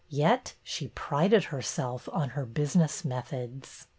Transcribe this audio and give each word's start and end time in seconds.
Yet 0.09 0.55
she 0.63 0.87
prided 0.87 1.43
herself 1.43 2.09
on 2.11 2.29
her 2.29 2.47
business 2.47 3.05
methods! 3.05 3.85